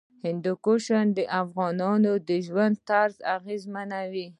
هندوکش 0.25 0.85
د 1.17 1.19
افغانانو 1.41 2.11
د 2.27 2.29
ژوند 2.47 2.75
طرز 2.89 3.15
اغېزمنوي. 3.35 4.27